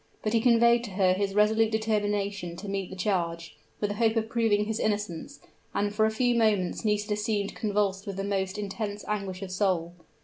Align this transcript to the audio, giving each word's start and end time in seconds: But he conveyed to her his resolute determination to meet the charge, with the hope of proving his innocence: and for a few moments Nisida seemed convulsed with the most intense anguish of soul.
But 0.23 0.33
he 0.33 0.41
conveyed 0.41 0.83
to 0.85 0.91
her 0.93 1.13
his 1.13 1.35
resolute 1.35 1.69
determination 1.69 2.55
to 2.55 2.67
meet 2.67 2.89
the 2.89 2.95
charge, 2.95 3.55
with 3.79 3.91
the 3.91 3.95
hope 3.97 4.15
of 4.15 4.29
proving 4.29 4.65
his 4.65 4.79
innocence: 4.79 5.39
and 5.75 5.93
for 5.93 6.07
a 6.07 6.09
few 6.09 6.33
moments 6.33 6.83
Nisida 6.83 7.15
seemed 7.15 7.53
convulsed 7.53 8.07
with 8.07 8.17
the 8.17 8.23
most 8.23 8.57
intense 8.57 9.05
anguish 9.07 9.43
of 9.43 9.51
soul. 9.51 9.93